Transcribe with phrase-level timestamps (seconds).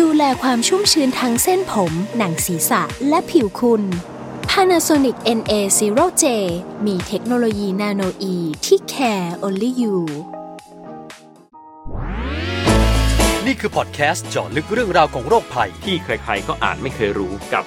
[0.00, 3.82] ดูแลความชุ่มชื้นทั้งเส้นผม หนังศีรษะ และผิวคุณ
[4.50, 6.24] Panasonic NA0J
[6.86, 8.34] มีเทคโนโลยีนาโนอี
[8.66, 9.96] ที่ care only you
[13.46, 17.64] นี่คือพอดแคสต์เจาะลึกเรื่องราวของโรคภัย ที่ใครๆก็อ่านไม่เคยรู้กับ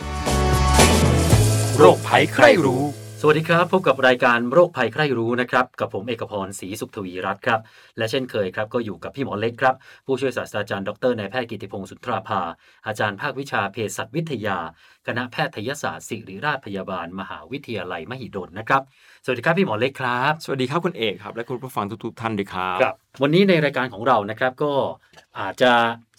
[1.78, 2.84] โรคภัยใครรู้
[3.22, 7.60] สวัสดีครับพบกับรายการโรคภัยใครรู้นะครับกับผมเอกพรศรีสุขทวีรัตน์ครับ
[7.98, 12.42] และเช่นเคยครับก็อยู่กับพี่หมอเล็กครับผู้ช่วยศาสตราจารย์ดรนายแพทย์กิติพงศ์สุนทราภา
[12.88, 14.58] อาจารย์ภาควิชาเภสัชวิทยา
[15.08, 18.82] คณะแพทยศาสตร์ศิริราชพยาบาล มหาวิทยาลัยมหิดลนะครับ
[19.24, 24.72] สวัสดีครับพี่หมอเล็กครับสวัสดีครับคุณเอกครับและคุณผู้ฟังทุกๆท่านด้วยครับครับ วันนี้ในรายการของเรานะครับก็
[25.40, 25.74] อาจจะ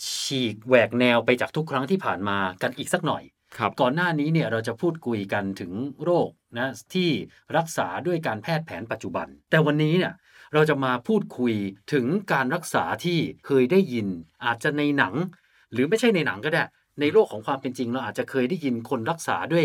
[0.08, 3.24] ฉีกแหวกแนวไปจากทุกครั้งที่ผ่านมากันอีกสักหน่อย
[3.58, 5.72] ครับก่อนหน้านี้เนี่ยเราจะพูดคุยกันถึง
[6.04, 7.10] โรคนะที่
[7.56, 10.12] รักษาด้วยการแพทย์แผนปัจจุบัน แต่วันนี้เนี่ย
[10.54, 11.54] เราจะมาพูดคุย
[11.92, 14.06] ถึงการรักษาที่เคยได้ยิน
[14.44, 15.14] อาจจะในหนัง
[15.72, 16.64] หรือไม่ใช่ในหนังก็ได้
[17.00, 19.64] ในโลกของความเป็นจริง เราอาจจะเคยได้ยินคนรักษาด้วย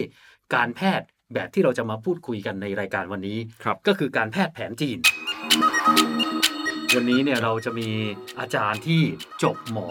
[0.56, 4.98] การแพทย์แบบที่เราจะมาพูดคุยกันในรายการวันนี้ครับก็คือการแพทย์แผนจีน
[6.96, 7.90] วันนี้เนี่ยเราจะมี
[8.40, 9.02] อาจารย์ที่
[9.44, 9.88] จบหมอ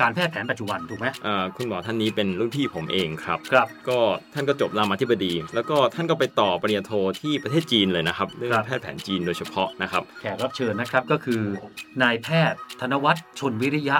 [0.00, 3.98] การแพทย์แผนปัจจุบันถูกไหมเอ่อคุณหมอท่านนี้เป็นรุ่นพี่ผมเองครับครับ ก็
[4.34, 11.42] ท่านก็จบรามาธิบดี แล้วก็ท่านก็ไปต่อปริญญาโทที่ประเทศจีนเลยนะครับเรื่อครังบแพทย์แผนจีนโดยเฉพาะนะครับแขกรับเชิญนะครับก็คือ
[12.02, 13.96] นายแพทย์ ธนวัฒน์ชนวิริยะ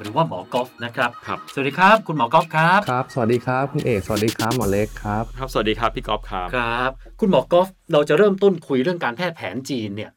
[0.00, 10.10] หรือว่าหมอกอฟนะครับครับ สวัสดีครับ คุณหมอกอฟครับ ครับ สวัสดีครับคุณเอก สวัสดีครับหมอเล็กครับ ครับ สวัสดีครับพี่กอฟครับ ครับ คุณหมอกอฟเราจะเริ่มต้นคุยเรื่องการแพทย์แผนจีนเนี่ย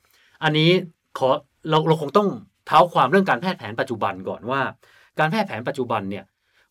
[0.44, 0.72] อันนี้
[1.20, 1.30] ขอ
[1.70, 2.30] เราเราคงต้อง
[2.68, 4.62] เท้าความเรื่องการแพทย์แผนปัจจุบันก่อนว่า
[5.20, 6.26] การแพทย์แผนปัจจุบันเนี่ย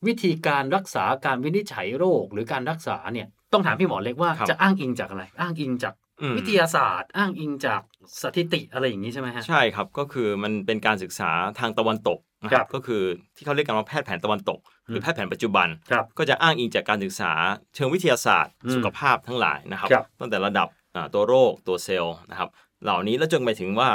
[0.06, 7.80] วิธีการรักษาการวินิจฉัยโรคหรือการรักษาเนี่ยต้องถามพี่หมอเล็กว่าครับจะอ้างอิงจากอะไร อ้างอิงจากอืมวิทยาศาสตร์ อ้างอิงจาก
[8.22, 11.30] สถิติอะไรอย่างนี้ใช่ไหมฮะใช่ครับก็คือมันเป็นการศึกษา
[11.60, 13.02] ทางตะวันตกนะคครัรับบก็คือ
[13.36, 14.58] ที่เขาเรียกกันว่าแพทย์แผนตะวันตก
[14.88, 17.32] หรือมแพทย์แผนปัจจุบันครับก็จะอ้างอิงจากการศึกษา
[17.74, 22.48] เชิงวิทยาศาสตร์อืมสุขภาพทั้งหลายนะครับครับตั้งแต่ระดับอ่าตัวโรคตัวเซลล์นะครับ
[22.84, 23.88] เหล่านี้แล้วจนไปถึงว่า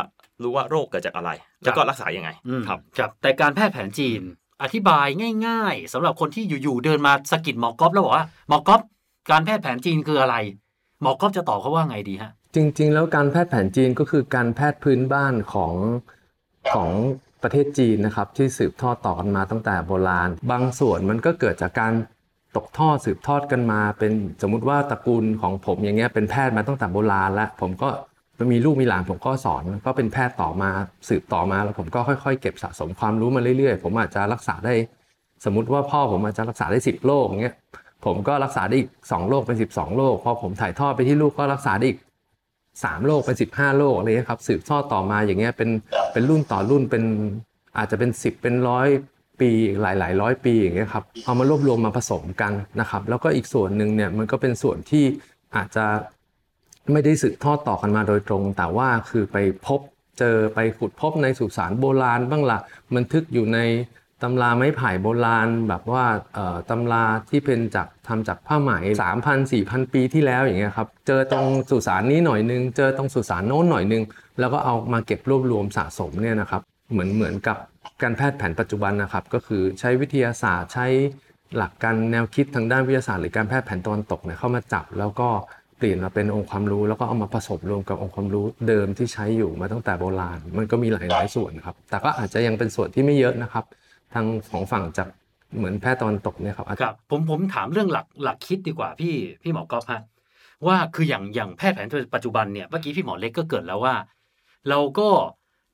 [0.44, 1.32] รู้ว่าโรคเกิดจากอะไร
[1.62, 4.22] แล้วก็รักษายังไงอืมครับครับ แต่การแพทย์แผนจีน
[4.64, 5.08] อธิบาย
[5.48, 8.82] ง่าย ๆสำหรับคนที่อยู่ๆเดินมาสะกิดหมอกอฟแล้วบอกว่าหมอกอฟ
[9.32, 10.36] การแพทย์แผนจีนคืออะไร
[11.02, 15.74] หมอกอฟจะตอบเขาว่าไงดีฮะ จริง ๆ แล้วการแพทย์แผนจีนก็คือการแพทย์พื้นบ้านของ
[16.74, 16.90] ของ
[17.44, 21.94] ประเทศจีนนะครับที่สืบทอดต่อกันมาตั้งแต่โบราณ บางส่วนมันก็เกิดจากการ
[22.56, 27.90] ตกทอดสืบทอดกันมา เป็นสมมุติว่าตระกูลของผมอย่างเงี้ยเป็นแพทย์มาตั้งแต่โบราณแล้วผมก็
[28.54, 30.70] มีลูกมีหลานผมก็สอนก็เป็นแพทย์ต่อมา
[31.10, 34.74] สืบต่อมาแล้วผมก็ค่อยๆ เก็บสะสมความรู้มาเรื่อยๆ ผมอาจจะรักษาได้
[35.46, 37.56] สมมติว่าพ่อผมอาจจะรักษาได้ 10 โรคอย่างเงี้ย
[38.06, 42.00] ผมก็รักษาได้อีก2โรคเป็น 12 โรคพอผมถ่ายทอดไปที่ลูกก็รักษาได้อีก
[42.52, 45.70] 3โรคเป็น 15 โรคอะไรเงี้ยครับสืบทอดต่อมาอย่างเงี้ยเป็น
[46.14, 47.04] เป็นรุ่นต่อรุ่นเป็น
[47.78, 48.88] อาจจะเป็น 10 เป็นร้อย
[49.42, 49.50] ปี
[49.82, 55.04] หลายหลายร้อยปีอย่างเงี้ยครับเอามารวบรวมมาผสมกันนะครับ แล้วก็อีกส่วนหนึ่งเนี่ยมันก็เป็นส่วนที่
[55.56, 55.86] อาจจะ
[56.94, 59.80] ไม่ได้สืบทอดต่อกันมาโดยตรง แต่ว่าคือไปพบ
[60.20, 62.60] เจอไปขุดพบในสุสานโบราณบ้างละ
[62.96, 63.60] บันทึกอยู่ใน
[64.24, 66.06] ตำราไม้ไผ่โบราณ แบบว่า
[66.70, 68.72] ตำราที่เป็นจากทำจากผ้าไหม
[69.12, 74.04] 3,000 4,000 ปีที่แล้วอย่างเงี้ยครับ เจอตรงสุสานนี้หน่อยนึง เจอตรงสุสานโน้นหน่อยนึง
[74.40, 77.58] แล้วก็เอามาเก็บรวบรวมสะสมเนี่ยนะครับ เหมือนเหมือนกับ
[78.02, 80.88] การแพทย์แผนปัจจุบันนะครับ ก็คือใช้วิทยาศาสตร์ใช้
[81.58, 85.30] หลักการแนวคิดทางด้านวิทยาศาสตร์หรือการแพทย์แผนตะวันตกเนี่ยเข้ามาจับแล้วก็
[85.82, 93.66] ปลี่ยนมาเป็นองค์ความรู้แล้วก็เอามาผสมรวมกับองค์ความรู้เดิมที่ใช้อยู่มาตั้งแต่โบราณ มันก็มีหลายๆส่วนครับ แต่ก็อาจจะยังเป็นส่วนที่ไม่เยอะนะครับ
[94.14, 95.08] ทางของฝั่งจาก
[95.58, 100.02] เหมือนแพทย์ตะวันตกเนี่ยครับอาจคจะรับผมผมถามเรื่องหลักหลักคิดดีกว่าพี่พี่หมอกอฟฮะ
[100.68, 103.96] ว่าคืออย่างอย่างแพทย์แผนปัจจุบันเนี่ยเมื่อกี้พี่หมอเล็กก็เกริดแล้วว่า
[104.70, 105.10] เราก็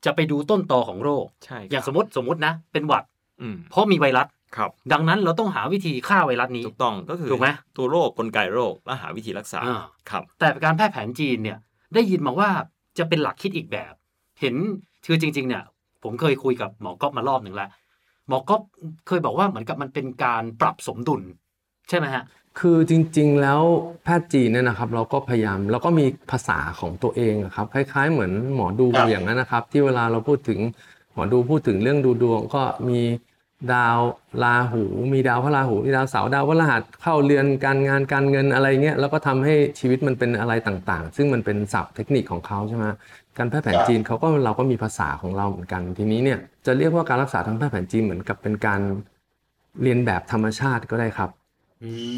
[0.04, 3.04] จะไปดูต้นตอของโรคใช่อย่างสมมติสมมตินะ เป็นหวัด
[3.40, 4.26] อืมเพราะมีไวรัส
[4.56, 11.58] ครับดังนั้นเราต้องหาวิธีฆ่าไวรัสนี้ ถูกต้องก็คือถูกไหม ตัวโรคกลไกโรคและหาวิธีรักษาอ่า ครับ แต่การแพทย์แผนจีนเนี่ย
[11.94, 12.50] ได้ยินมาว่า
[12.98, 13.94] จะเป็นหลักคิดอีกแบบ
[14.40, 14.54] เห็น
[15.06, 15.64] คือจริง ๆ เนี่ย
[16.02, 17.70] ผมเคยคุยกับหมอก๊อฟมารอบหนึ่งแล้ว
[18.28, 18.62] หมอก๊อฟ
[19.06, 21.22] เคยบอกว่าเหมือนกับมันเป็นการปรับสมดุล
[21.88, 22.24] ใช่ไหมฮะ
[22.58, 23.60] คือจริงๆ แล้ว
[24.04, 30.60] แพทย์จีนเนี่ยนะครับเราก็พยายามแล้วก็มีภาษาของตัวเองอะครับคล้าย ๆ เหมือนหมอดูครับ อย่างนั้นนะครับ ที่เวลาเราพูดถึง
[31.12, 33.00] หมอดูพูดถึงเรื่องดูดวงก็มี
[33.72, 33.98] ดาว
[34.42, 34.82] ราหู
[35.12, 42.84] มีดาวพระราหูมีดาวเสาร์ดาวพฤหัสเข้าเรือนการงานการเงินอะไรเงี้ยแล้วก็ทำให้ชีวิตมันเป็นอะไรต่างๆ ซึ่งมันเป็นศัพท์เทคนิคของเขาใช่ไหม
[43.38, 48.80] การแพทย์แผนจีนเขาก็เราก็มีภาษาของเราเหมือนกัน ทีนี้เนี่ยจะเรียกว่าการรักษาทางแพทย์แผนจีนเหมือนกับเป็นการ
[49.82, 51.30] เลียนแบบธรรมชาติก็ได้ครับ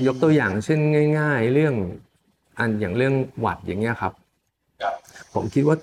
[0.07, 0.79] ยกตัวอย่างเช่น
[1.19, 1.75] ง่าย ๆ เรื่อง
[2.59, 4.13] อันอย่างเรื่องหวัดอย่างเงี้ยครับ
[5.35, 5.77] ผมคิดว่า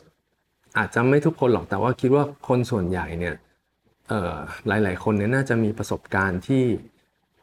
[0.77, 3.46] อาจจะไม่ทุกคนหรอกแต่ว่าคิดว่าคนส่วนใหญ่เนี่ยเอ่อ
[4.67, 6.63] หลาย ๆ คนเนี่ยน่าจะมีประสบการณ์ที่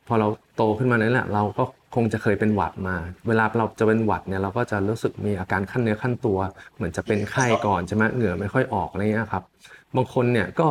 [0.06, 1.64] พอเราโตขึ้นมานั้นแหละเราก็
[1.94, 2.96] คงจะเคยเป็นหวัดมา
[3.28, 6.38] เวลาเราจะเป็นหวัดเนี่ยเราก็จะรู้สึกมีอาการขั้นเนื้อขั้นตัว
[6.76, 9.44] เหมือนจะเป็นไข้ก่อนใช่ไหมเหงื่อไม่ค่อยออกอะไรเงี้ยครับ
[9.96, 10.66] บางคนเนี่ยก็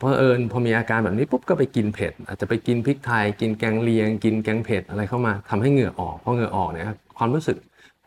[0.00, 6.86] พอเอิญพอมีอาการแบบนี้ปุ๊บก็ไปกินเผ็ด อาจจะไปกินพริกไทย กินแกงเลียง กินแกงเผ็ดอะไรเข้ามาทำให้เหงื่อออกพอเหงื่อออกเนี่ย
[7.18, 7.56] ความรู้สึก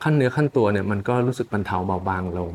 [0.04, 2.52] ขั้นเนื้อขั้นตัวเนี่ยมันก็รู้สึกบรรเทาเบาบางลง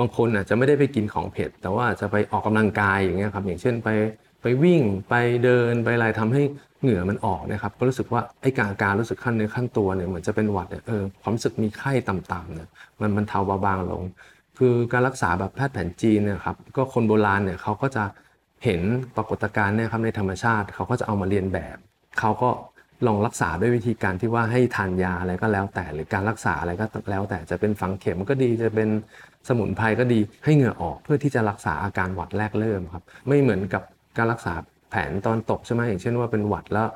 [0.00, 3.88] บางคนอาจจะไม่ได้ไปกินของเผ็ด แต่ว่าจะไปออกกำลังกายอย่างเงี้ยครับอย่างเช่นไป
[4.42, 5.14] ไปวิ่งไป
[5.44, 6.42] เดินไปอะไรทำให้
[6.82, 12.68] เหงื่อมันออกนะครับก็รู้สึกว่าไอ้การการรู้สึกขั้นเนื้อขั้นตัวเนี่ยเหมือนจะเป็นหวัดเนี่ยเออความรู้สึกมีไข้ต่ำๆเนี่ย
[13.00, 14.02] มันมันเทาเบาบางลง
[14.58, 18.04] คือการรักษาแบบแพทย์แผนจีนเนี่ยครับก็คนโบราณเนี่ยเขาก็จะ
[18.64, 18.80] เห็น
[19.16, 21.76] ปรากฏการณ์เนี่ยครับในธรรมชาติเขาก็จะเอามาเรียนแบบ
[22.18, 22.50] เขาก็
[23.06, 28.88] ลองรักษาด้วยวิธีการที่ว่าให้ทานยาอะไรก็แล้วแต่หรือการรักษาอะไรก็แล้วแต่จะเป็นฝังเข็มก็ดีจะเป็น
[29.48, 33.82] สมุนไพรก็ดีให้เหงื่อออกเพื่อที่จะรักษาอาการหวัดแรกเริ่มครับไม่เหมือนกับ
[34.16, 34.54] การรักษา
[34.90, 36.88] แผนตอนตกใช่ไหมอย่างเช่นว่าเป็นหวัดแล้ว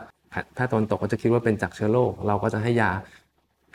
[0.55, 2.91] แพทย์ตอนตกก็จะคิดว่าเป็นจากเชื้อโรคเราก็จะให้ยา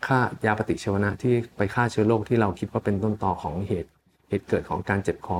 [0.07, 3.89] ฆ่ายาปฏิชีวนะที่ไปฆ่าเชื้อโรคที่เราคิดว่าเป็นต้นตอของเหตุ
[4.29, 5.39] เหตุเกิดของการเจ็บคอ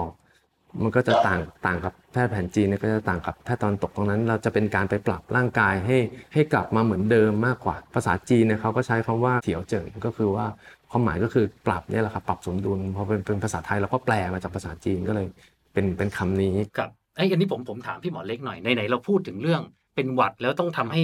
[0.83, 5.97] มันก็จะต่างต่างกับแพทย์แผนจีนเนี่ยก็จะต่างกับแพทย์ตอนตกตรงนั้น เราจะเป็นการไปปรับร่างกายให้
[6.33, 10.45] ให้กลับมาเหมือนเดิมมากกว่า ภาษาจีนเนี่ยเขาก็ใช้คำว่าเถียวเจิงก็คือว่า
[10.91, 15.27] ความหมายก็คือปรับเนี่ยแหละครับปรับสมดุลพอเป็นเป็นภาษาไทยเราก็แปลมาจากภาษาจีนก็เลย
[15.73, 19.61] เป็นเป็นคำนี้ครับไอ้ยอันนี้ผมผมถามพี่หมอเล็กหน่อยไหนๆเราพูดถึงเรื่อง
[19.95, 21.01] เป็นหวัดแล้วต้องทำให้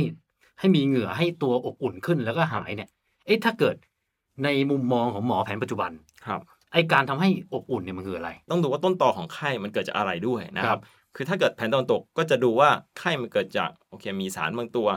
[0.59, 2.89] ให้มีเหงื่อให้ตัวอบอุ่นขึ้นแล้วก็หายเนี่ย
[3.25, 3.75] เอ๊ะถ้าเกิด
[4.43, 5.91] ในมุมมองของหมอแผนปัจจุบัน
[6.27, 6.41] ครับ
[6.73, 10.83] ไอ้การทำให้อบอุ่นเนี่ยมันคืออะไร ต้องดูว่าต้นตอของไข้มันเกิดจากอะไรด้วยนะคครัรับบ
[11.15, 14.87] คือถ้าเกิดแผนตะวันตกก็จะดูว่าไข้มันเกิดจากโอเคมีสารบางตัว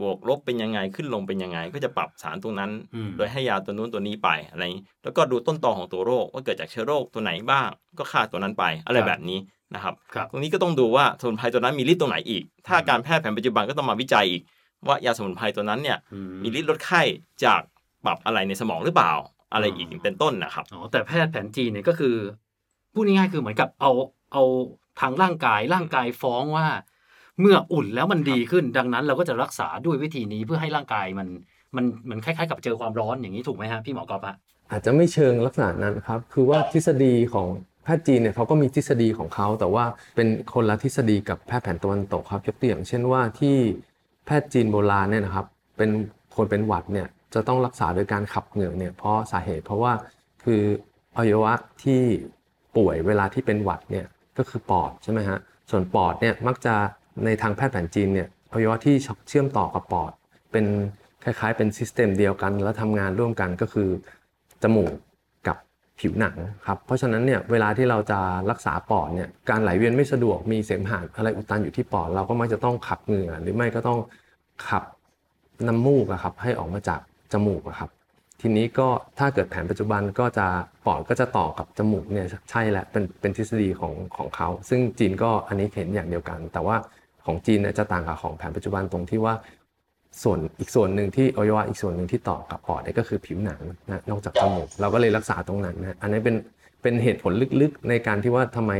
[0.00, 7.68] บวกลบเป็นยังไงขึ้นลงเป็นยังไง ก็จะปรับสารตรงนั้นอืมโดยให้ยาตัวนู้นตัวนี้ไปอะไรอย่างนี้แล้วก็ดูต้นตอของตัวโรคว่าเกิดจากเชื้อโรคตัวไหนบ้าง
[7.98, 9.38] ก็ฆ่าตัวนั้นไปอะไรแบบนี้
[9.74, 14.42] นะครับครับ ตรงนี้ก็ต้องดูว่าสมุนไพรตัวนั้นมีฤทธิ์ตรงไหนอีก ถ้าการแพทย์แผนปัจจุบันก็ต้องมาวิจัยอีก
[14.86, 17.02] ว่ายาสมุนไพรตัวนั้นเนี่ยอืมีฤทธิ์ลดไข้
[17.44, 17.60] จาก
[18.04, 19.12] ปรับอะไรในสมองหรือเปล่า
[19.52, 22.16] อะไรอีกเป็นต้นนะครับอ๋อแต่แพทย์แผนจีนเนี่ยก็คือ
[22.92, 23.92] พูดง่ายๆคือเหมือนกับเอา
[24.32, 24.42] เอา
[25.00, 26.66] ทางร่างกายร่างกายฟ้องว่า
[27.40, 31.28] เมื่ออุ่นแล้วมันดีขึ้น ดังนั้นเราก็จะรักษาด้วยวิธีนี้เพื่อให้ร่างกายมัน
[31.76, 34.36] มันมือนคล้ายๆ กับเจอความร้อนอย่างนี้ถูกไหมฮะพี่หมอกอฟฮะ
[34.70, 37.48] อาจจะไม่เชิงลักษณะนั้นครับ คือว่าทฤษฎีของ
[37.84, 39.84] แพทย์จีนเนี่ยเขาก็มีทฤษฎีของเขาแต่ว่า
[40.16, 43.56] เป็นคนละทฤษฎีกับแพทย์แผนตะวันตกครับยกตัวอย่างเช่นว่าที่
[44.26, 45.46] แพทย์จีนโบราณเนี่ยนะครับ
[45.76, 45.90] เป็น
[46.36, 49.92] คนเป็นหวัดเนี่ยจะต้องรักษาโดยการขับเหงื่อเนี่ยเพราะสาเหตุเพราะว่า
[50.44, 50.62] คือ
[51.16, 51.52] อวัยวะ
[51.82, 52.00] ที่
[52.76, 54.06] ป่วยเวลาที่เป็นหวัดเนี่ย
[54.38, 55.38] ก็คือปอดใช่ไหมฮะ
[55.70, 56.74] ส่วนปอดเนี่ยมักจะ
[57.24, 58.96] ในทางแพทย์แผนจีนเนี่ยอวัยวะที่
[59.28, 60.12] เชื่อมต่อกับปอด
[60.52, 60.66] เป็น
[61.24, 63.88] คล้ายๆ เป็นซิสเต็มเดียวกัน แล้วทำงานร่วมกันก็คือ
[64.62, 64.92] จมูก
[65.46, 65.56] กับ
[66.00, 66.36] ผิวหนัง
[66.66, 68.20] ครับเพราะฉะนั้นเนี่ยเวลาที่เราจะ
[68.50, 73.98] รักษาปอดเนี่ยการไหลเวียนไม่สะดวกมีเสมหะอะไรอุดตันอยู่ที่ปอด เราก็มักจะต้องขับเหงื่อหรือไม่ก็ต้อง
[74.68, 74.82] ขับ
[75.66, 77.00] น้ำมูกอะครับให้ออกมาจาก
[77.32, 77.90] จมูกอะครับ
[78.40, 78.88] ทีนี้ก็
[79.18, 80.46] ถ้าเกิดแผนปัจจุบันก็จะ
[80.86, 86.76] ปอดก็จะต่อกับจมูกเนี่ยใช่แหละเป็นเป็นทฤษฎีของของเขา ซึ่งจีนก็อันนี้เห็นอย่างเดียวกัน แต่ว่า
[87.26, 89.34] ของจีนเนี่ยจะต่างกับของแผนปัจจุบันตรงที่ว่า
[90.22, 96.36] ส่วนอีกส่วนหนึ่งที่อวัยวะอีกส่วนหนึ่งที่ต่อกับปอดเนี่ยก็คือผิวหนังนะนอกจากจมูกเราก็เลยรักษาตรงนั้นนะอันนี้เป็น
[96.82, 98.72] เป็นเหตุผลลึกๆในการที่ว่าทำไม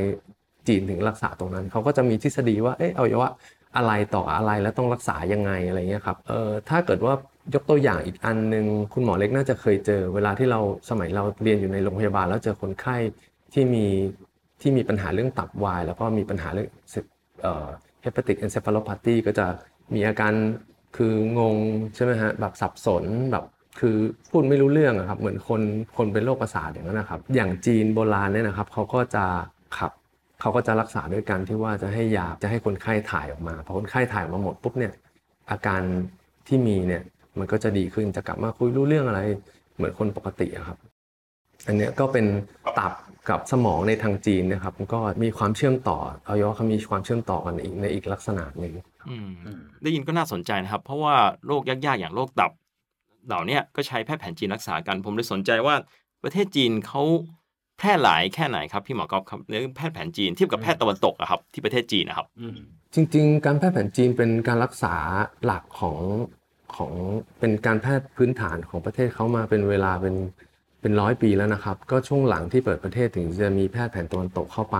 [0.68, 3.30] จีนถึงรักษาตรงนั้นเขาก็จะมีทฤษฎีว่าเอออวัยวะ
[3.76, 7.14] อะไรต่ออะไรแล้วต้องรักษายังไงอะไรเงี้ยครับเออถ้าเกิดว่า
[7.54, 12.96] ยกตัวอย่างอีกอันหนึ่งคุณหมอเล็กน่าจะเคยเจอ เวลาที่เราสมัยเราเรียนอยู่ในโรงพยาบาล แล้วเจอคนไข้
[13.54, 13.84] ที่มี
[14.60, 16.68] ที่มีปัญหาเรื่องตับวาย แล้วก็มีปัญหาเรื่อง
[17.42, 17.66] เอ่อ
[18.08, 19.46] hepatic encephalopathy ก็จะ
[19.94, 20.32] มีอาการ
[20.96, 21.56] คืองง
[21.94, 23.44] ใช่ไหมฮะแบบสับสนแบบ
[23.80, 23.96] คือ
[24.30, 25.62] พูดไม่รู้เรื่องอะครับเหมือนคน
[25.96, 29.24] คนเป็นโรคประสาทอย่างนั้นนะครับ อย่างจีนโบราณเนี่ยนะครับเขาก็จะ
[29.76, 29.92] ขับ
[30.40, 34.92] เขาก็จะรักษาด้วยการที่ว่าจะให้ยาจะให้คนไข้ถ่ายออกมาพอคนไข้ถ่ายออกมาหมดปุ๊บเนี่ย
[35.50, 35.82] อาการ
[36.48, 37.02] ที่มีเนี่ย
[37.38, 39.20] มันก็จะดีขึ้นจะกลับมาคุยรู้เรื่องอะไร
[39.76, 40.78] เหมือนคนปกติอะครับ
[41.66, 42.26] อันเนี้ยก็เป็น
[42.78, 42.92] ตับ
[43.30, 48.72] กับสมองในทางจีนนะครับมันก็มีความเชื่อมต่ออวัยวะเขามีความเชื่อมต่อกันอีกในอีกลักษณะหนึ่ง
[49.10, 51.14] อืมอืมได้ยินก็น่าสนใจนะครับ เพราะว่า
[51.46, 52.50] โรคยากๆอย่างโรคตับ
[53.26, 55.74] เหล่าเนี้ยก็ใช้แพทย์แผนจีนรักษากัน ผมเลยสนใจว่า
[56.22, 57.02] ประเทศจีนเขา
[57.78, 62.56] แพร่หลายแค่ไหนครับพี่หมอกอฟครับเรื่องแพทย์แผนจีนเทียบกับแพทย์ตะวันตกอะครับที่ประเทศจีนนะครับอืม
[62.94, 64.94] จริง ๆ การแพทย์แผนจีนเป็นการรักษา
[65.44, 65.98] หลักของ
[66.76, 66.92] ของ
[67.38, 70.14] เป็นการแพทย์พื้นฐานของประเทศเขามาเป็นเวลาเป็น
[70.80, 74.78] เป็นร้อยปีแล้วนะครับ ก็ช่วงหลังที่เปิดประเทศถึงจะมีแพทย์แผนตะวันตกเข้าไป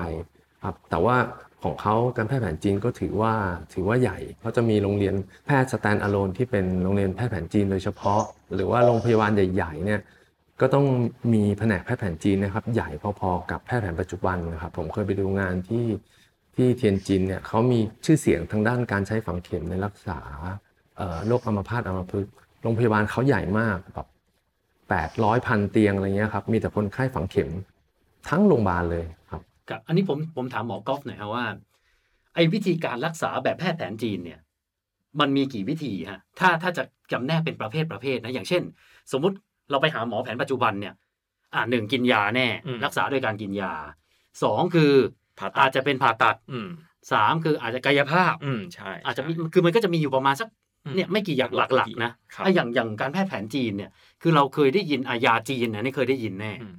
[0.64, 1.16] ครับแต่ว่า
[1.64, 3.32] ของเขาการแพทย์แผนจีนก็ถือว่า
[3.74, 5.14] ถือว่าใหญ่เขาจะมีโรงเรียน
[5.46, 8.22] แพทย์สแตนอะโลนที่เป็นโรงเรียนแพทย์แผนจีนโดยเฉพาะ
[8.54, 10.00] หรือว่าโรงพยาบาลใหญ่ๆเนี่ย
[10.60, 10.86] ก็ต้อง
[11.32, 12.88] มีแผนกแพทย์แผนจีนนะครับ ใหญ่
[13.20, 15.86] พอๆกับแพทย์แผนปัจจุบันนะครับ ผมเคยไปดูงานที่
[16.56, 20.18] ที่เทียนจินเนี่ยเขามีชื่อเสียงทางด้านการใช้ฝังเข็มในรักษา
[21.26, 24.06] โรคอัมพาตอัมพฤกษ์โรงพยาบาลเขาใหญ่มากแบบ
[24.88, 27.50] แปดร้อยพันเตียงอะไรเงี้ยครับมีแต่คนไข้ฝังเข็ม
[28.28, 31.46] ทั้งโรงพยาบาลเลยครับครับอันนี้ผมผมถามหมอกอฟหน่อยครับว่า
[32.34, 34.40] ไอ้วิธีการรักษาแบบแพทย์แผนจีนเนี่ย
[35.20, 38.62] มันมีกี่วิธีฮะถ้าถ้าจะจำแนกเป็นประเภทประเภทนะอย่างเช่น
[39.12, 39.36] สมมุติ
[39.70, 40.94] เราไปหาหมอแผนปัจจุบันเนี่ย
[41.54, 43.72] อ่าหนึ่งกินยาแน่อืมรักษาด้วยการกินยา
[44.42, 44.92] สองคือ
[45.38, 46.68] ผ่าตัดอาจจะเป็นผ่าตัดอืม
[47.12, 53.90] สามคืออาจจะกายภาพ อืมใช่ อาจจะมีคือมันก็จะมีอยู่ประมาณสักอืม เนี่ยไม่กี่อย่างหลักๆนะครับไอ้อย่างอย่างการแพทย์แผนจีนเนี่ย
[54.22, 56.74] คือเราเคยได้ยินอายาจีนนะนี่เคยได้ยินแน่อืม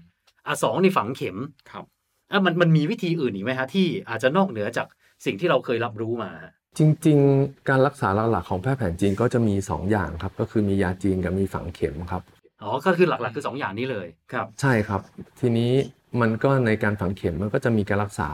[0.48, 1.38] อะสองนี่ฝังเข็ม
[1.72, 1.86] ครับ
[2.32, 4.88] อะมันมันมีวิธีอื่นอีกไหมฮะที่อาจจะนอกเหนือจาก
[5.26, 12.22] สิ่งที่เราเคยรับรู้มาฮะจริง ๆ การรักษาหลักๆของแพทย์แผนจีนก็จะมี 2 อย่างครับ ก็คือมียาจีนกับมีฝังเข็มครับ
[12.64, 15.02] อ๋อก็คือหลักๆคือสองอย่างนี้เลยครับ ใช่ครับ
[15.40, 15.72] ทีนี้
[16.22, 18.28] มันก็ในการฝังเข็มมันก็จะมีการรักษา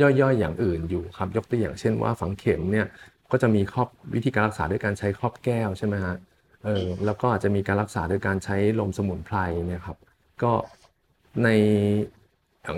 [0.00, 2.86] ย่อยๆอย่างอื่นอยู่ครับ ยกตัวอย่างเช่นว่าฝังเข็มเนี่ย
[3.34, 6.16] ก็จะมีครอบวิธีการรักษาด้วยการใช้ครอบแก้วใช่ไหมฮะ
[6.64, 9.36] เออแล้วก็อาจจะมีการรักษาด้วยการใช้ลมสมุนไพร
[9.66, 9.98] เนี่ยครับ
[10.42, 10.52] ก็
[11.42, 11.48] ใน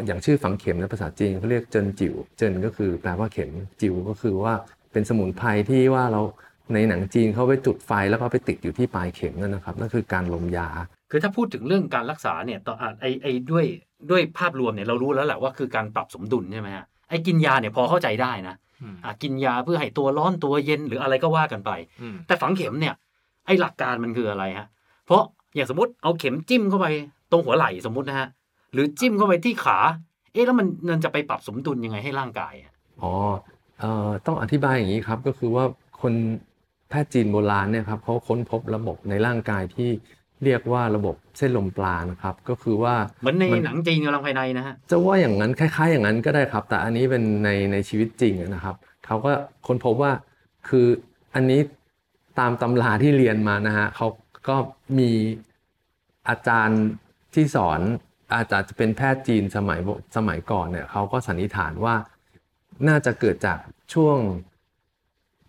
[0.07, 4.55] อย่างชื่อฝังเข็มในภาษาจีนเขาเรียกเจินจิ๋วเจินก็คือแปลว่าเข็มจิ๋วก็คือว่า
[4.93, 6.21] เป็นสมุนไพรที่ว่าเรา
[6.75, 10.69] ในหนังจีนเขาไปจุดไฟแล้วก็ไปติดอยู่ที่ปลายเข็มนั่นนะครับนั่นคือการลมยา
[11.11, 13.65] คือถ้าพูดถึงเรื่องการรักษาเนี่ยต่ออะไอไอด้วย
[14.11, 18.55] ด้วยภาพรวมเนี่ยเรารู้แล้วแหละว่าคือการปรับสมดุลใช่ไหมฮะไอกินยาเนี่ยพอเข้าใจได้นะ
[19.23, 22.95] กินยาเพื่อให้ตัวร้อนตัวเย็นหรืออะไรก็ว่ากันไปอืมแต่ฝังเข็มเนี่ย
[23.47, 24.67] ไอหลักการมันคืออะไรฮะ
[25.07, 25.23] เพราะ
[25.55, 26.87] อย่างสมมติเอาเข็มจิ้มเข้าไป
[27.31, 28.29] ตรงหัวไหล่สมมตินะฮะ
[28.73, 29.79] หรือจิ้มเข้าไปที่ขา
[30.33, 33.13] เอ๊ะแล้วมันมันจะไปปรับสมดุลยังไงให้ร่างกายอะอ๋อ
[33.81, 35.65] เอ่อต้องอธิบายอย่างนี้ครับก็คือว่า
[36.01, 36.13] คน
[36.89, 39.91] แพทย์จีนโบราณเนี่ยครับเขาค้นพบระบบในร่างกายที่
[40.45, 48.77] เรียกว่าระบบเส้นลมปราณครับก็คือว่าเหมือนในมันหนังจีนกำลังภายในนะฮะจะว่าอย่างนั้นคล้ายๆ อย่างนั้นก็ได้ครับ แต่อันนี้เป็นในในชีวิตจริงอะนะครับ
[49.07, 49.33] เขาก็
[49.67, 50.13] ค้นพบว่า
[50.69, 50.87] คือ
[51.35, 51.61] อันนี้
[52.39, 54.07] ตามตำราที่เรียนมานะฮะเขา
[54.49, 54.57] ก็
[54.99, 55.11] มี
[56.29, 56.83] อาจารย์
[57.35, 57.81] ที่สอน
[58.35, 61.95] อาจจะเป็นแพทย์จีนสมัยโบสมัยก่อนเนี่ยเขาก็สันนิษฐานว่า
[62.89, 63.59] น่าจะเกิดจาก
[63.95, 64.19] ช่วง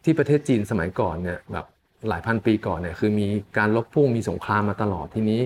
[0.03, 1.65] ที่ประเทศจีนสมัยก่อนเนี่ยแบบ
[2.09, 3.27] หลายพันปีก่อนเนี่ยคือมี
[3.57, 5.41] การลบพุ่งมีสงครามมาตลอดทีนี้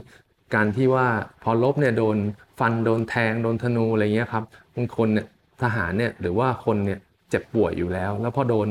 [0.56, 1.08] การที่ว่า
[1.44, 2.18] พอลบเนี่ยโดน
[2.60, 4.44] ฟันโดนแทงโดนธนูอะไรเงี้ยครับ
[4.76, 5.28] บางคนเนี่ย
[5.62, 8.68] ทหารเนี่ยหรือว่าคนเนี่ยเจ็บป่วยอยู่แล้ว แล้วพอโดน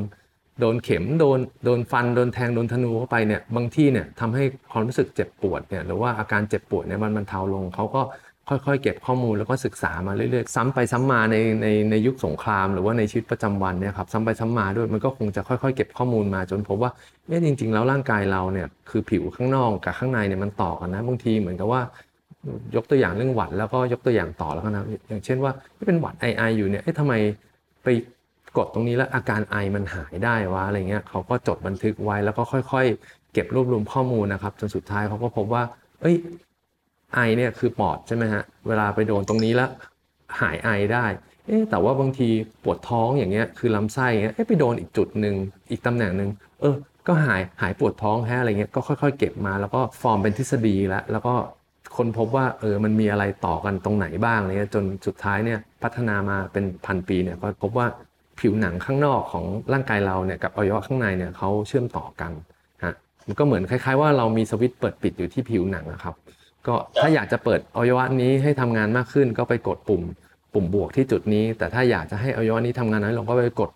[0.60, 8.02] โดนเข็มโดนโดนฟันโดนแทงโดนธนูเข้าไปเนี่ยบางที่เนี่ยทำให้ความรู้สึกเจ็บปวดเนี่ยหรือว่าอาการเจ็บปวดเนี่ยมันบรรเทาลงเขาก็
[8.50, 16.90] ค่อยๆ เก็บข้อมูลแล้วก็ศึกษามาเรื่อยๆ ซ้ำไปซ้ำมาในในในยุคสงคราม หรือว่าในชีวิตประจำวันเนี่ยครับซ้ำไปซ้ำมาด้วยมันก็คงจะค่อยๆ เก็บข้อมูลมาจนพบว่า
[17.26, 21.80] เอ๊ะจริง ๆ แล้วร่างกายเราเนี่ยคือผิวข้างนอกกับข้างในเนี่ยมันต่อกันนะบางทีเหมือนกับว่า
[22.76, 25.52] ยกตัวอย่างเรื่องหวัดแล้วก็ยกตัวอย่างต่อแล้วกันนะอย่างเช่นว่า
[25.86, 27.14] เป็นหวัดไอไออยู่เนี่ยเอ๊ะทำไม
[27.84, 27.88] ไป
[28.56, 35.62] กดตรงนี้แล้วอาการไอมันหายได้วะอะไรเงี้ยเขาก็จดบันทึกไว้แล้วก็ค่อยๆ เก็บรวบรวมข้อมูลนะครับจนสุดท้ายเขาก็พบว่า
[36.00, 36.16] เอ้ย
[37.14, 39.70] ไอเนี่ยคือปอดใช่ไหมฮะเวลาไปโดนตรงนี้แล้ว
[40.40, 41.06] หายไอได้
[41.46, 42.28] เอ๊แต่ว่าบางที
[42.64, 45.34] ปวดท้องอย่างเงี้ยคือลำไส้เงี้ยเอ๊ไปโดนอีกจุดหนึ่ง
[45.70, 46.74] อีกตำแหน่งหนึ่งเออ
[47.06, 51.34] ก็หายหายปวดท้องแฮะอะไรเงี้ยก็ค่อย ๆ เก็บมาแล้วก็ฟอร์มเป็นทฤษฎีแล้วแล้วก็
[51.96, 57.86] คนพบว่าเออมันมีอะไรต่อกันตรงไหนบ้างอะไรเงี้ยจนสุดท้ายเนี่ยพัฒนามาเป็นพันปีเนี่ยก็พบว่า
[58.40, 62.32] ผิวหนังข้างนอกของร่างกายเราเนี่ยกับอวัยวะข้างในเนี่ยเขาเชื่อมต่อกัน
[62.84, 62.94] ฮะ
[63.26, 66.14] มันก็เหมือนคล้าย ๆ ว่าเรามีสวิตช์เปิดปิดอยู่ที่ผิวหนังนะครับ
[66.66, 70.02] ก็ถ้าอยากจะเปิดอวัยวะนี้ให้ทำงานมากขึ้น ก็ไปกดปุ่ม
[70.54, 73.70] ปุ่มบวกที่จุดนี้ แต่ถ้าอยากจะให้อวัยวะนี้ทำงานน้อยลงก็ไปกด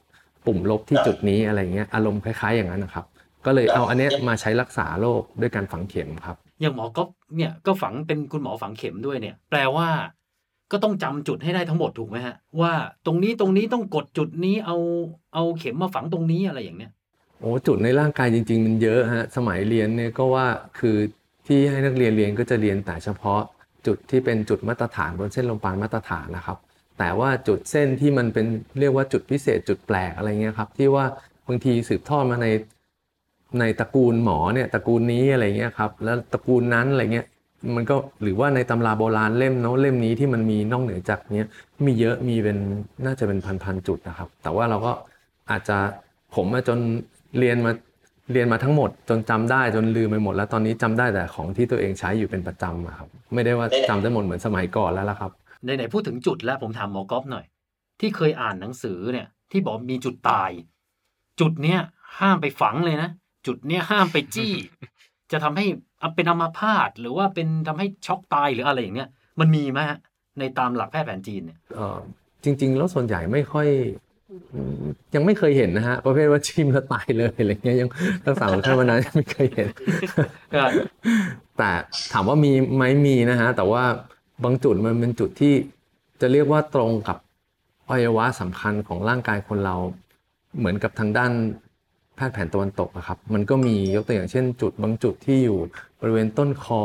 [0.47, 3.05] ปุ่มลบที่จุดนี้อะไรเงี้ยอารมณ์คล้ายๆอย่างนั้นนะครับ
[3.47, 9.89] ก็เลยเอาอันเนี้ยมาใช้รักษาโรคด้วยการฝังเข็มครับ อย่างหมอก๊อฟเนี่ยก็ฝังเป็นคุณหมอฝังเข็มด้วยเนี่ย แปลว่า
[10.73, 12.73] ก็ต้องจำจุดให้ได้ทั้งหมดถูกไหมฮะ ว่า
[13.07, 14.77] ตรงนี้ตรงนี้ต้องกดจุดนี้เอา
[15.35, 16.93] เอาเข็มมาฝังตรงนี้อะไรอย่างเนี้ย
[17.41, 20.47] โอ้จุดในร่างกายจริง ๆ มันเยอะฮะสมัยเรียนเนี่ยก็ว่า
[20.79, 20.97] คือ
[21.47, 23.41] ที่ให้นักเรียนเรียนก็จะเรียนแต่เฉพาะ
[23.87, 26.59] จุดที่เป็นจุดมาตรฐานบนเส้นลมปานมาตรฐานนะครับ
[26.99, 28.47] แต่ว่าจุดเส้นที่มันเป็น
[28.81, 31.05] เรียกว่าจุดพิเศษจุดแปลกอะไรเงี้ยครับที่ว่า
[31.49, 32.49] บางทีสืบทอดมาใน
[33.61, 37.27] ในตระกูลหมอเนี่ยตระกูลนี้อะไรเงี้ยครับแล้วตระกูลนั้นอะไรเงี้ย
[37.77, 41.47] มันก็หรือว่าในตำราโบราณเล่มโน้นเล่มนี้ที่มันมีนอกเหนือจากเนี้ย
[41.87, 42.59] มีเยอะมีเป็น
[43.05, 44.93] น่าจะเป็นพันๆจุดนะครับ แต่ว่าเราก็
[45.51, 45.77] อาจจะ
[46.35, 46.79] ผมอะจน
[47.39, 47.73] เรียนมา
[48.33, 55.31] เรียนมาทั้งหมดจนจำได้จนลืมไปหมด แล้วตอนนี้จำได้แต่ของที่ตัวเองใช้อยู่เป็นประจำอะครับไม่ได้ว่าจำได้หมดเหมือนสมัยก่อนแล้วละครับ
[55.65, 57.45] ในไหนๆพูดถึงจุดแล้วผมถามหมอก๊อฟหน่อย
[58.01, 60.51] ที่เคยอ่านหนังสือเนี่ย ที่บอกมีจุดตาย
[61.41, 61.81] จุดเนี้ย
[62.21, 63.11] ห้ามไปฝังเลยนะ
[63.47, 64.53] จุดเนี้ยห้ามไปจี้
[65.33, 65.65] จะทำให้
[66.15, 69.09] เป็นอัมาพาตหรือว่าเป็นทำให้ช็อกตายหรืออะไรอย่างเนี้ย
[69.41, 69.99] มันมีไหมฮะ
[70.39, 71.99] ในตามหลักแพทย์แผนจีนเนี่ยเอ่อ
[72.45, 74.04] จริง ๆ แล้วส่วนใหญ่ไม่ค่อยอืม
[75.15, 77.89] ยังไม่เคยเห็นนะฮะประเภทว่าชิมแล้วตายเลยอะไรเงี้ยยัง
[78.27, 79.69] รักษาคนไข้วันนั้นไม่เคยเห็น
[80.55, 80.71] ครับ
[81.59, 81.71] แต่
[82.13, 83.83] ถามว่ามีไหมมีนะฮะแต่ว่า
[84.45, 85.55] บางจุดมันเป็นจุดที่
[86.21, 87.19] จะเรียกว่าตรงกับ
[87.89, 89.77] อวัยวะสำคัญของร่างกายคนเรา
[90.59, 91.33] เหมือนกับทางด้าน
[92.17, 95.59] แพทย์แผนตะวันตกอะครับ มันก็มียกตัวอย่างเช่น จุดบางจุดที่อยู่
[96.01, 96.83] บริเวณต้นคอ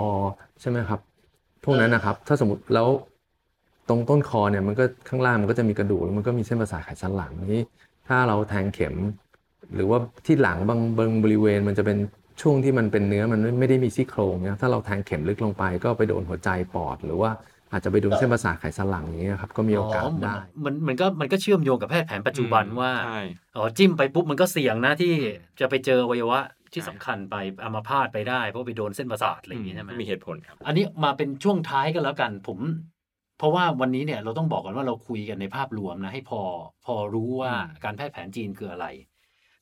[0.61, 0.99] ใช่ไหมครับ
[1.63, 2.87] พวกนั้นนะครับ ถ้าสมมติแล้ว
[3.89, 7.63] ตรงต้นคอเนี่ยมันก็ข้างล่างมันก็จะมีกระดูกแล้วมันก็มีเส้นประสาทไขสันหลังนี้
[8.07, 8.95] ถ้าเราแทงเข็ม
[9.75, 11.97] หรือว่าที่หลังบางบางบริเวณมันจะเป็น
[12.41, 17.31] ช่วงที่มันเป็นเนื้อมันไม่ไม่ได้มีซี่โครงเนี่ยถ้าเราแทงเข็มลึกลงไป ก็ไปโดนหัวใจปอด หรือว่า
[17.71, 20.33] อาจจะไปโดนเส้นประสาทไขสันหลังอย่างเงี้ยครับก็มีโอกาสได้
[20.65, 23.21] มันมันก็มันก็เชื่อมโยงกับแพทย์แผนปัจจุบันว่าใช่
[23.55, 25.13] อ๋อจิ้มไปปุ๊บมันก็เสี่ยงนะที่
[25.59, 26.39] จะไปเจออวัยวะ
[26.73, 32.59] ที่สำคัญไปอัมาพาตไปได้ เพราะไปโดนเส้นประสาทอะไรอย่างงี้ใช่ไหมมีเหตุผลครับ อันนี้มาเป็นช่วงท้ายกันแล้วกันผม
[33.39, 36.41] เพราะว่าวันนี้เนี่ยเราต้องบอกกันว่าเราคุยกันในภาพรวมนะให้พอ
[36.85, 38.85] พอรู้ว่าอืมการแพทย์แผนจีนคืออะไร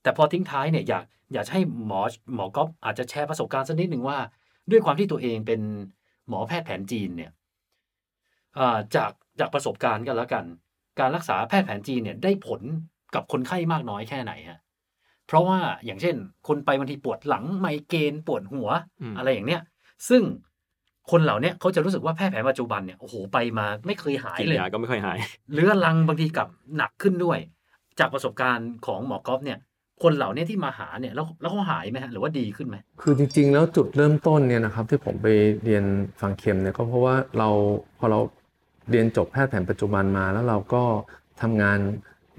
[0.01, 1.03] แต่พอทิ้งท้ายเนี่ยอยาก
[1.34, 2.01] อยากจะให้หมอ
[2.36, 4.17] หมอก๊อฟอาจจะแชร์ประสบการณ์สักนิดหนึ่งว่า
[4.72, 5.62] ด้วยความที่ตัวเองเป็น
[6.29, 7.31] หมอแพทย์แผนจีนเนี่ย
[8.57, 10.46] อ่าจากจากประสบการณ์กันแล้วกัน
[11.00, 12.62] การรักษาแพทย์แผนจีนเนี่ยได้ผล
[13.15, 14.60] กับคนไข้มากน้อยแค่ไหนฮะ
[15.27, 16.15] เพราะว่าอย่างเช่น
[16.48, 18.69] คนไปบางทีปวดหลังไมเกรนปวดหัว
[19.01, 19.62] อืมอะไรอย่างเนี้ย
[20.10, 20.24] ซึ่ง
[21.11, 25.17] คนเหล่าเนี้ยเขาจะรู้สึกว่าแพทย์แผนปัจจุบันเนี่ยโอ้โหไปมาไม่เคยหายกินเลยยาก็ไม่ค่อยหาย
[25.53, 26.47] เรื้อรังบางทีกลับ
[26.77, 27.39] หนักขึ้นด้วย
[27.99, 29.59] จากประสบการณ์ของหมอกอฟเนี่ย
[30.03, 35.27] คนเหล่าเนี้ยที่มาหาเนี่ยแล้วแล้วเขาหายไหมฮะหรือว่าดีขึ้นไหมคือจริง ๆ แล้วจุดเริ่มต้นเนี่ยนะครับ ที่ผมไป
[35.63, 35.83] เรียน
[36.21, 37.49] ฟังเข็มเนี่ยก็เพราะว่าเรา
[38.00, 38.20] พอเรา
[38.91, 40.83] เรียนจบแพทย์แผนปัจจุบันมา แล้วเราก็
[41.41, 41.79] ทำงาน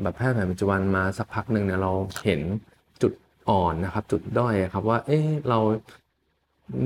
[0.03, 1.93] แบบแพทย์แผนปัจจุบันมาสักพักหนึ่งเนี่ยเรา
[2.25, 2.41] เห็น
[3.03, 3.13] จุด
[3.49, 5.59] อ่อนนะครับ จุดด้อยครับว่าเอ๊ะเรา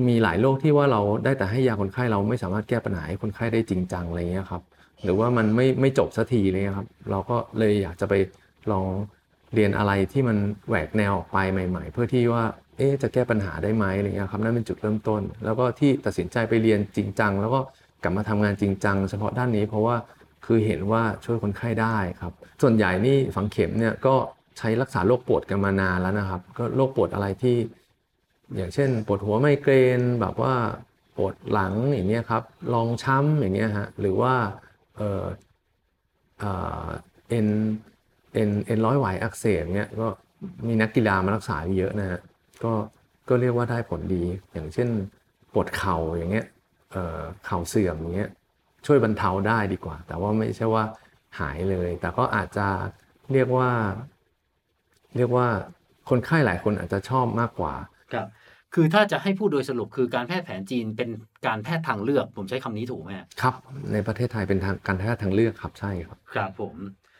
[0.08, 4.62] มีหลายโรคที่ว่าเราได้แต่ให้ยาคนไข้เราไม่สามารถแก้ปัญหาให้คนไข้ได้จริงจังอะไรเงี้ยครับ
[5.02, 8.14] หรือว่ามันไม่ไม่จบสักทีเลยครับ เราก็เลยอยากจะไป
[8.72, 8.86] ลอง
[9.54, 10.36] เรียนอะไรที่มัน
[10.68, 12.44] แหวกแนวออกไปใหม่ ๆ เพื่อที่ว่า
[12.76, 17.60] เอ๊จะแก้ปัญหาได้ไหมอะไรเงี้ยครับนั่นเป็นจุดเริ่มต้น แล้วก็ที่ตัดสินใจไปเรียนจริงจังแล้วก็
[18.02, 19.96] กลับมาทำงานจริงจังเฉพาะด้านนี้เพราะว่า
[20.46, 24.14] คือเห็นว่าช่วยคนไข้ได้ครับ ส่วนใหญ่นี่ฝังเข็มเนี่ยก็
[24.58, 27.56] ใช้รักษาโรคปวดกันมานานแล้วนะครับ ก็โรคปวดอะไรที่
[28.56, 30.54] อย่างเช่นปวดหัวไมเกรนแบบว่า
[31.16, 32.42] ปวดหลังอย่างเงี้ยครับ
[32.74, 34.34] รองช้ำอย่างเงี้ยฮะหรือว่า
[34.96, 35.24] เอ่อ
[37.28, 37.48] เอ็น
[38.34, 40.08] เอ็นเอ็นร้อยไหวอักเสบเงี้ยก็
[40.66, 42.20] มีนักกีฬามารักษาเยอะนะฮะ
[42.64, 42.72] ก็
[43.28, 44.88] ก็เรียกว่าได้ผลดี อย่างเช่น
[45.52, 46.46] ปวดเข่าอย่างเงี้ย
[46.92, 48.30] เอ่อเข่าเสื่อมอย่างเงี้ย
[48.86, 50.84] ช่วยบรรเทาได้ดีกว่า แต่ว่าไม่ใช่ว่า
[51.38, 52.68] หายเลย แต่ก็อาจจะ
[53.32, 53.70] เรียกว่า
[55.16, 55.46] เรียกว่า
[56.08, 57.74] คนไข้หลายคนอาจจะชอบมากกว่า
[58.14, 58.28] ครับ
[58.74, 61.10] คือถ้าจะให้พูดโดยสรุปคือการแพทย์แผนจีนเป็น
[61.46, 63.54] การแพทย์ทางเลือก ผมใช้คำนี้ถูกไหมฮะครับ
[63.92, 66.74] ในประเทศไทยเป็นทางการแพทย์ทางเลือกครับใช่ครับ ครับผม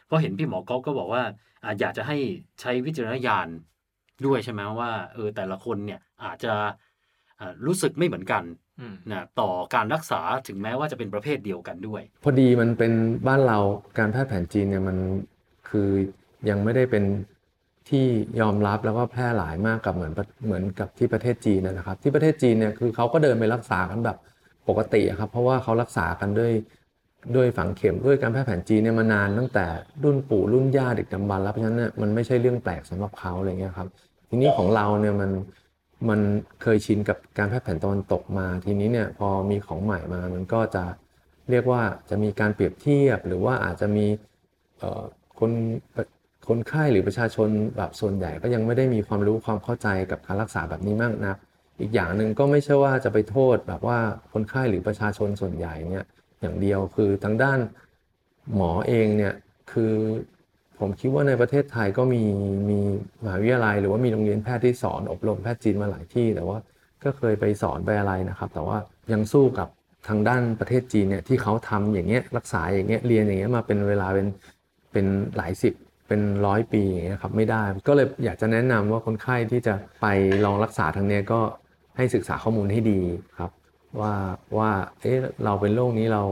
[0.07, 1.22] เพราะเห็นพี่หมอก๊อฟก็บอกว่า
[1.64, 2.16] อ่าอยากจะให้
[2.61, 3.48] ใช้วิจารณญาณ
[4.26, 6.55] ด้วยใช่ไหมว่าเออแต่ละคนเนี่ยอาจจะ
[7.40, 8.42] อ่ารู้สึกไม่เหมือนกัน
[8.81, 12.92] อืมนะต่อการรักษาถึงแม้ว่าจะเป็นประเภทเดียวกันด้วย พอดีมันเป็น
[13.26, 13.59] บ้านเรา
[13.98, 14.96] การแพทย์แผนจีนเนี่ยมัน
[15.68, 15.88] คือ
[16.48, 17.05] ยังไม่ได้เป็น
[17.90, 18.07] ที่
[18.40, 20.12] ยอมรับแล้วก็แพร่หลายมากกับเหมือน
[20.47, 24.16] เหมือนกับที่ประเทศจีนนะครับ ที่ประเทศจีนเนี่ยคือเขาก็เดินไปรักษากันแบบ
[24.68, 26.53] ปกติครับ เพราะว่าเขารักษากันด้วย
[27.37, 29.66] ด้วยฝังเข็มด้วยการแพทย์แผนจีนเนี่ยมานานตั้งแต่
[30.03, 33.88] รุ่นปู่รุ่นย่าเดึกดำบรรพ์แล้วเพราะฉะนั้นเนี่ยมันไม่ใช่เรื่องแปลกสำหรับเขาอะไรเงี้ยครับ
[34.29, 35.31] ทีนี้ของเราเนี่ยมัน
[36.09, 36.21] มัน
[36.62, 40.85] เคยชินกับการแพทย์แผนตะวันตกมา ทีนี้เนี่ยพอมีของใหม่มามันก็จะ
[41.51, 44.07] เรียกว่าจะมีการเปรียบเทียบ หรือว่าอาจจะมี
[45.38, 45.51] คน
[46.48, 51.37] คนไข้หรือประชาชนแบบส่วนใหญ่ก็ยังไม่ได้มีความรู้ความเข้าใจกับการรักษาแบบนี้มากนัก
[51.81, 53.98] อีกอย่างหนึ่งก็ไม่ใช่ว่าจะไปโทษแบบว่า
[54.33, 56.07] คนไข้หรือประชาชนส่วนใหญ่เนี่ย
[56.40, 57.59] อย่างเดียวคือทางด้าน
[58.55, 59.35] หมอเองเนี่ย
[59.72, 59.94] คือ
[60.78, 62.22] ผมคิดว่าในประเทศไทยก็มี
[62.70, 62.81] มี
[63.22, 66.59] มหาวิทยาลัย หรือว่ามีโรงเรียนแพทย์ที่สอนอบรมแพทย์จีนมาหลายที่ แต่ว่า
[67.05, 68.78] ก็เคยไปสอนไปอะไรนะครับ แต่ว่า
[69.12, 69.68] ยังสู้กับ
[70.09, 74.26] ทางด้านประเทศจีนเนี่ยที่เขาทำอย่างเงี้ยรักษาอย่างเงี้ยเรียนอย่างเงี้ยมาเป็นเวลาเป็น
[74.92, 75.74] เป็นหลายสิบ
[76.12, 80.07] เป็นร้อยปีอย่างเงี้ยครับไม่ได้ก็เลยอยากจะแนะนำว่าคนไข้ที่จะไป
[80.44, 81.40] ลองรักษาทางเนี้ยก็
[81.96, 83.01] ให้ศึกษาข้อมูลให้ดี
[83.38, 83.51] ครับ
[84.01, 84.14] ว่า
[84.59, 84.70] ว่า
[85.01, 86.22] เอ๊ะเราเป็นโรคนี้เรา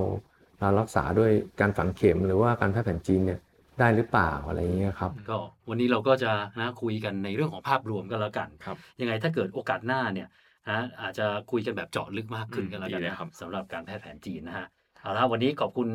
[0.60, 3.40] เรารักษาด้วยการฝังเข็มหรือว่าการแพทย์แผนจีนเนี่ย
[3.80, 5.38] ได้หรือเปล่าอะไรอย่างเงี้ยครับก็
[5.68, 10.28] วันนี้เราก็จะนะคุยกันในเรื่องของภาพรวมกันแล้วกันครับยังไงถ้าเกิดโอกาสหน้าเนี่ย
[10.70, 14.66] นะอาจจะคุยกันแบบเจาะลึกมากขึ้นอืมกันแล้วกันดีเลยนะครับสำหรับการแพทย์แผนจีนนะฮะ
[15.00, 15.88] เอาละวันนี้ขอบคุณ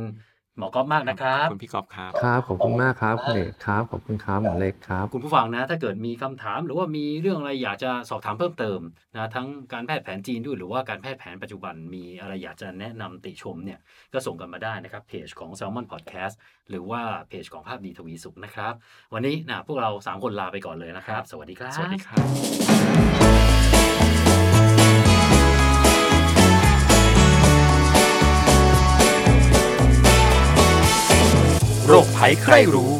[0.58, 8.80] หมอก๊อฟมากนะครัขบอบคุณพี่กอฟครับ ครับขอบคุณมากครับคุณเอกครับขอบคุณครับหมอเล็กครับคุณผู้ฟังนะ ถ้าเกิดมีคำถามหรือว่ามีเรื่องอะไรอยากจะสอบถามเพิ่มเติม
[9.16, 13.80] นะทั้งการแพทย์แผนจีนด้วยหรือว่าการแพทย์แผนปัจจุบันมีอะไรอยากจะแนะนำติชมเนี่ย
[14.14, 16.36] ก็ส่งกันมาได้นะครับเพจของ Salmon Podcast
[16.70, 18.74] หรือว่าเพจของภาพดีทวีสุขนะครับ
[19.14, 22.22] วันนี้นะพวกเรา 3 คนลาไปก่อนเลยนะครับ สวัสดีครับสวัสดีครั
[23.24, 23.25] บ
[31.88, 32.92] โรคภัยใครรู้